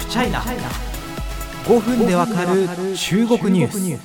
[0.00, 0.40] フチャイナ
[1.66, 3.98] 5分でわかる中国ニュー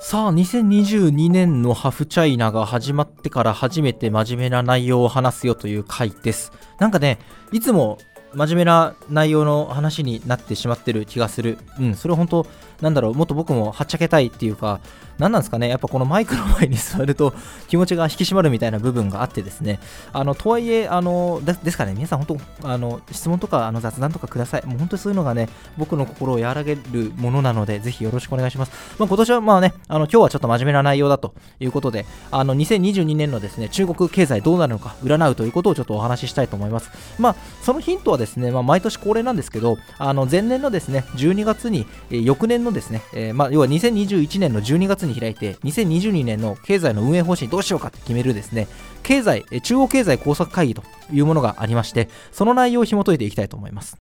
[0.00, 0.08] ス。
[0.10, 6.52] さあ2022年のハフチャイナが始まってから初めて真面目な内容を話すよという回です。
[6.80, 7.18] なんかね
[7.52, 7.98] いつも
[8.34, 11.56] 真面目な内容の話になってしまってる気がする。
[11.80, 12.46] うん、それは本当、
[12.82, 14.80] なんだろう、もっと僕もはっちゃけたいっていうか、
[15.18, 17.34] 何なんですかね、やっぱこのマイクの前に座ると
[17.68, 19.80] 気持ちが引き締まるみたいな部分があってですね、
[20.12, 24.66] あのとはいえ、あのですかね、皆さん本当、あの質問とかあの雑談とかください。
[24.66, 28.72] もう本当にそういうのがね、僕の心を和らげるものなので、ぜひよろしくお願いします。
[28.98, 36.90] まあ、今年はまあね、あの今日はちょっと真面目な内容だということで、あの2022年のですね、中国経済どうなるのか占うということをちょっとお話ししたいと思います。
[37.18, 48.68] まあ、そのヒントはですね、まあ、毎年恒例なんですけど、あの前年のですね、12月に、えー、翌年のですね、えー、まあ、要は2021年の12月にに開いて、2022年の経済の運営方針どうしようかって決めるですね、
[49.02, 50.82] 経済、中央経済工作会議と
[51.12, 53.96] いうものがありまして、その内容を紐解いていきたいと思います。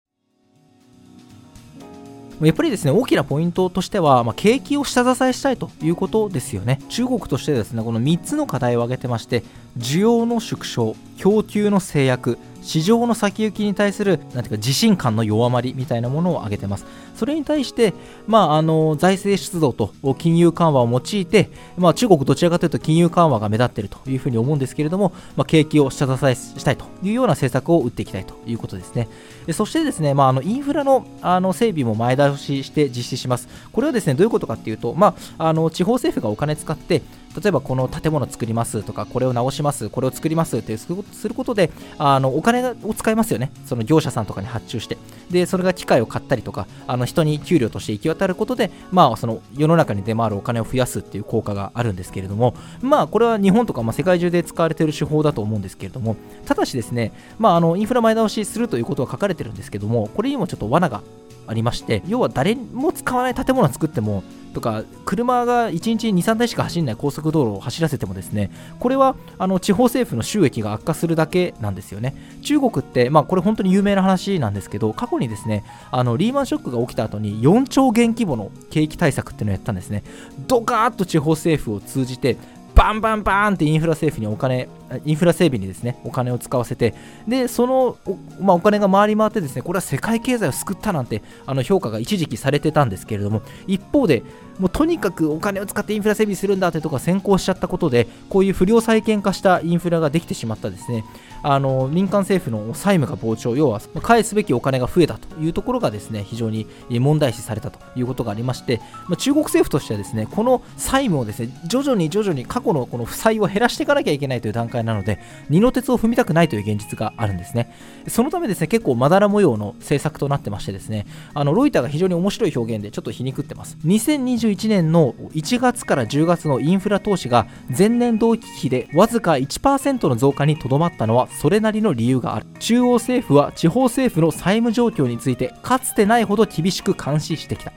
[2.47, 6.81] やっぱりですね、大きなポイントとしては、まあ、景気を下支えしたいということですよね。
[6.89, 9.43] 中国としてですね、この3つの課題を挙げてまして、
[9.77, 16.87] 需要の縮小、供給の制約、市場の先行きに対するなんていうか自信感の弱まりみたいなものを挙げてます。
[17.15, 17.93] それに対して、
[18.27, 29.09] まあ、あの財政出動と金融緩和を用いて、まあ、中国どちらかというと金融緩和が目立っているというふうに思うんですけれども、まあ、景気を下支えしたいというような政策を打っていきたいということですね。
[29.53, 33.49] そしてですね、まあ、あのインフラのあの整備も前倒しして実施します。
[33.73, 37.03] これはですねどういうことかっていうと、まあ、あの地方政府がお金使って
[37.37, 40.89] 例えばこの建物作りますとかこれを直しますこれを作りますってす
[41.29, 43.53] ることであのお金を使いますよね。
[43.67, 44.99] その業者さんとかに発注して。
[45.31, 61.03] でそれが機械を買ったりとかあの人に給料として行き渡ることでまあその世の中に出回るお金を増やすっていう効果があるんですけれどもまあこれは日本とか、まあ、世界中で使われている手法だと思うんですけれどもただしですねまああのインフラ前倒しするということは書かれてるんですけどもこれにもちょっと罠が
[61.47, 72.15] ありまして要は誰も使わない建物を作ってもとか車が1日23台しか走らない高速道路を走らせてもですねこれはあの地方政府の収益が悪化するだけなんですよね。
[72.43, 80.03] 中国って、まあ、これ本当に有名な話なんですけど過去にですねあのリーマンショックが起きた後に4兆元規模の景気対策っていうのをやったんですね。
[80.47, 82.37] ドカーッと地方政府を通じて
[82.75, 84.69] バンバンバンってインフラ整備にお金
[85.05, 86.95] インフラ整備にですねお金を使わせて
[87.29, 94.23] でそのお,、まあ、お金が回り回ってですねこれは世界経済を救ったなんてあの評価が一時期されてたんですけれども一方で
[94.59, 101.05] もうとにかくお金を使ってインフラ整備するんだってとか先行しちゃったことでこういう不良債権化したインフラができてしまったですね。
[101.43, 115.19] あの民間政府の債務が膨張要は返すべきお金が増えたというところがですね非常に問題視されたということがありまして、まあ、中国政府としてはですねこの債務をですね徐々に徐々に過去のこの負債を減らしていかなきゃいけないという段階なので
[115.49, 117.75] 二の鉄を踏みたくないという現実があるんですね。
[118.09, 123.77] そのためですね結構まだら模様の政策となってましてですねあのロイターが非常に面白い表現でちょっと皮肉ってます。
[123.85, 127.47] 2021年の1月から10月のインフラ投資が
[127.77, 132.47] 前年同期比でわずか1%の増加にとどまったのはそれなりの理由がある。
[132.59, 137.73] 中央政府は地方政府の債務状況についてかつてないほど厳しく監視してきた。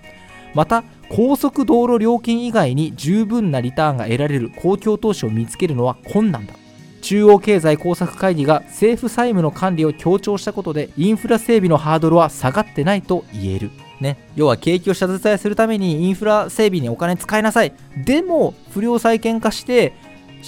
[0.53, 6.53] また高速道路料金以外に十分なリターンが得られる公共投資を見つけるのは困難だ。
[7.02, 13.72] 中央経済工作会議が政府債務の管理を強調したことでインフラ整備のハードルは下がってないと言える。
[14.00, 17.74] ね、要は景気を下支えするためにインフラ整備にお金使いなさい。
[18.06, 19.94] でも不良債権化して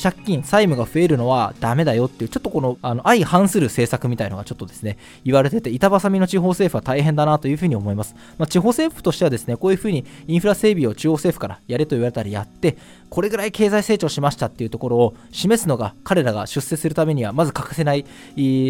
[0.01, 8.15] 借金、債務が増えるのはダメだよっていう、ちょっとこのあの相反する政策みたいのがちょっとですね、言われてて、板挟みの地方政府は大変だなというふうに思います。
[8.37, 12.77] まあ、地方政府としてはですね、こういうふうにインフラ整備を中央政府からやれと言われたらやって、
[13.09, 18.05] これぐらい経済成長しましたっていうところを示すのが、彼らが出世するためには、まず欠かせない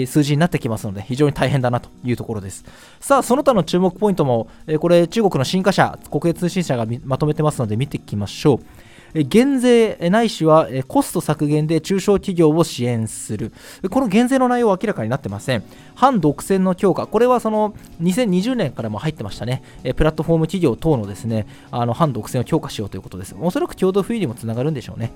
[0.07, 2.63] 数字になってきますので、非常に大変だなというところです。
[2.99, 8.84] さあ、その他の注目ポイントも、えこれ、中国の新華社、国営通信社がまとめてますので、見ていきましょう。
[9.23, 13.53] 減税ないしはコスト削減で中小企業を支援する。
[13.89, 15.63] この減税の内容は明らかになってません。
[15.95, 17.07] 反独占の強化。
[17.07, 19.63] これはその2020年からも入ってましたね。
[19.95, 23.35] プラットフォーム企業等のですね、あの反独占を強化しようということです。
[23.39, 25.11] おそらく共同富裕にもつながるんでしょうね。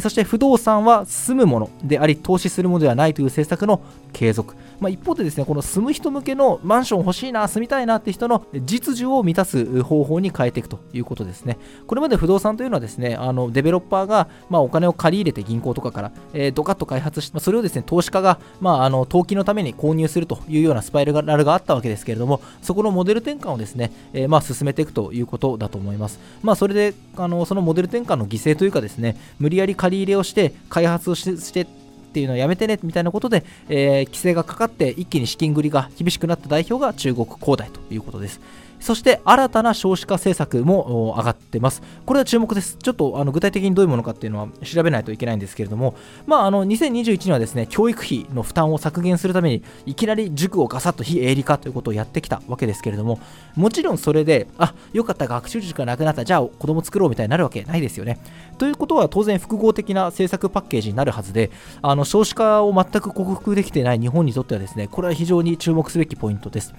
[0.00, 3.82] そして不動産は住むものであり、投資するものではないという政策の
[4.14, 4.54] 継続。
[4.80, 11.58] まあ、一方でですね、この住む人向けのマンション欲しいな、住みたいなって人の実需を満たす方法に変えていくということですね。
[11.86, 26.20] これまで不動産というのはですね、あのデベロッパーが、まあ、お金を借り入れて銀行とかから、えー、ドカッと開発して、まあ、それをですね、投資家が、まあ、あの投機のために購入するというようなスパイラルがあったわけですけれども、そこのモデル転換をですね、えー、まあ、進めていくということだと思います。
[26.42, 31.66] まあ、それで、あのそのモデル転換の犠牲というかですね、無理やり借り入れをして、開発をして、
[32.12, 38.38] っていうのをやめてねみたいなことで、えー、規制がかかって一気に資金繰りが厳しくなった代表が中国恒大ということです
[38.82, 41.82] そして新たな少子化政策も上がってます。
[42.04, 42.76] これは注目です。
[42.82, 45.94] ちょっとあの具体的にどういうものかっていうのは調べないといけないんですけれども、
[46.26, 53.20] まあ、あの2021年はですね教育費の負担を削減するためにいきなり塾をガサッと非営利化ということをやってきたわけですけれども、
[53.54, 58.18] もちろんそれで、あよかった、学習塾がなくなった、じゃあ子供作ろうみたいになるわけないですよね。
[58.58, 61.50] ということは当然複合的な政策パッケージになるはずで、
[61.82, 66.74] あの少子化を全く克服できていない日本にとってはですね、これは非常に注目すべきポイントです。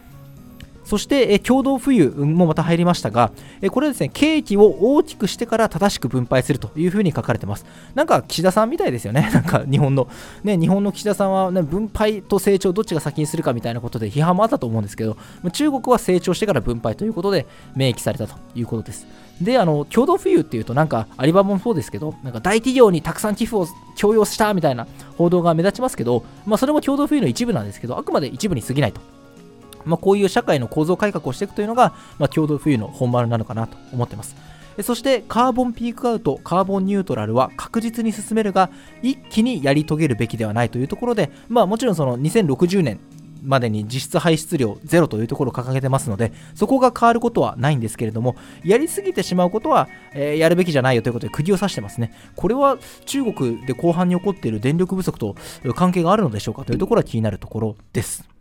[0.83, 3.31] そして、え共同富裕もまた入りましたが、
[3.61, 7.65] えこれはですね、景気を大きくしてから正しく分配するというふうに書かれてます。
[7.95, 9.29] なんか岸田さんみたいですよね。
[9.33, 10.07] なんか日本の、
[10.43, 15.17] ね、日本の岸田さんは、ね、分配と成長どっちが先にするかみたいなことで批判もあったと思うんですけど、
[15.51, 17.45] 中国は成長してから分配ということで
[17.75, 19.07] 明記されたということです。
[19.41, 24.87] で、あの、共同富裕っていうと、なんか、アリババもそうですけど、なんか大企業にたくさん寄付を強要したみたいな
[25.17, 29.01] 報道が目立ちますけど、まあ、それも共同富裕の一部なんですけど、あくまで一部に過ぎないと
[29.85, 34.35] まあ、こういう社会の構造改革をしていくというのが、まあ、共同富裕の本丸なのかなと思ってます。
[34.81, 38.71] そしてカーボンピークアウト、カーボンニュートラルは確実に進めるが、
[39.03, 42.99] 一気にやり遂げるべきではないというところで、まあ、もちろんその2060年
[43.43, 52.13] までに実質排出量ゼロというところを掲げてますので、そこが変わることはないんですけれども、やりすぎてしまうことは、えー、やるべきじゃないよということで釘を刺してますね。
[52.35, 55.35] これは中国で後半に起こっている電力不足と
[55.75, 58.32] 関係があるのでしょうかというところは気になるところです。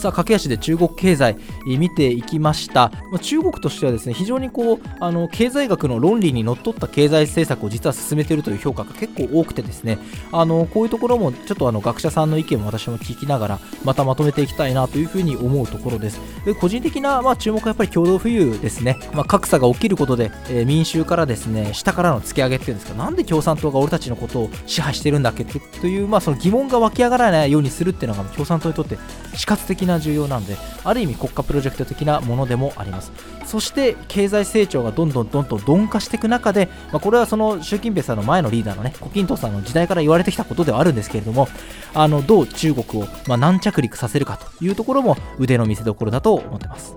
[0.00, 1.36] さあ駆け足で中国経済
[1.66, 2.90] 見ていきました。
[3.20, 9.98] 中国としてはですね非常にこうあの経済学の論理にのっとった経済政策を実は進めているという評価が結構多くてですね。
[10.32, 16.20] あのこういうところもちょっとあの学者さんの意見も私も聞きながらまたまとめていきたいなというふうに思うところです。
[16.44, 22.94] で個人的な、まあ、注目はやっぱり共同富裕ですね、まあ、格差が起きることで、えー、民衆からですね下からの突き上げっていうんですか。
[22.94, 28.98] なんで共産党が俺たちのことを支配してるんだっけという、まあ、その疑問が湧き上がらないようにするっていうのが共産党にとって
[29.34, 33.12] 死活的な重要なのである意味国家プロジェクト的なものでもあります
[33.44, 41.48] そして経済成長がどんどんどんどん鈍化していく中で、まあ、これはその習近平さんの前のリーダーのね胡錦涛さんの時代から言われてきたことではあるんですけれども
[41.94, 46.96] あのどう中国をまあ軟着陸させるかというところも腕の見せどころだと思ってます